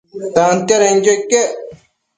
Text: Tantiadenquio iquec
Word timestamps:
Tantiadenquio 0.35 1.13
iquec 1.17 1.31